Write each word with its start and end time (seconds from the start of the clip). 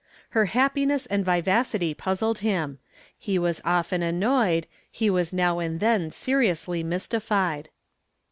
Her 0.29 0.45
happiness 0.45 1.05
and 1.05 1.23
vivacity 1.23 1.93
puzzled 1.93 2.39
him 2.39 2.79
he 3.15 3.37
was 3.37 3.61
often 3.63 4.01
annoyed, 4.01 4.65
he 4.89 5.11
was 5.11 5.31
now 5.31 5.59
and 5.59 5.79
then 5.79 6.09
seriously 6.09 6.81
mystified. 6.81 7.69